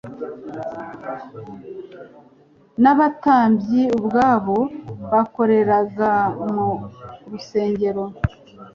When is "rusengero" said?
7.31-8.03